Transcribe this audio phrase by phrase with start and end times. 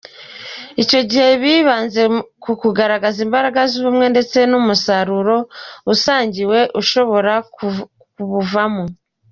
[0.83, 2.01] Icyo gihe bibanze
[2.43, 5.35] ku kugaragaza imbaraga z’ubumwe ndetse n’umusaruro
[5.93, 8.83] usangiwe ushobora kubuvamo.